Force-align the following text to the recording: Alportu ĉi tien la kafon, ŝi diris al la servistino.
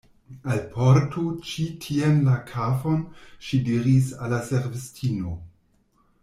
Alportu 0.53 1.25
ĉi 1.49 1.65
tien 1.83 2.17
la 2.29 2.37
kafon, 2.53 3.05
ŝi 3.49 3.61
diris 3.71 4.09
al 4.23 4.35
la 4.37 4.41
servistino. 4.49 5.37